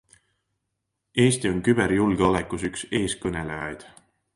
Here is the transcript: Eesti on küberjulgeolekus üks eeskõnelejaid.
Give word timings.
Eesti 1.25 1.51
on 1.51 1.61
küberjulgeolekus 1.69 2.67
üks 2.73 2.87
eeskõnelejaid. 3.03 3.91